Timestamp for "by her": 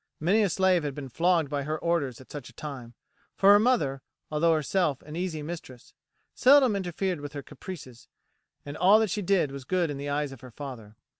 1.51-1.77